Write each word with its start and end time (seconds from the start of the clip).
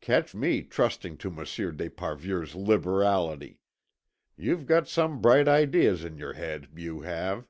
Catch 0.00 0.34
me 0.34 0.64
trusting 0.64 1.18
to 1.18 1.30
Monsieur 1.30 1.70
d'Esparvieu's 1.70 2.56
liberality! 2.56 3.60
You've 4.36 4.66
got 4.66 4.88
some 4.88 5.20
bright 5.20 5.46
ideas 5.46 6.02
in 6.02 6.18
your 6.18 6.32
head, 6.32 6.66
you 6.74 7.02
have!" 7.02 7.46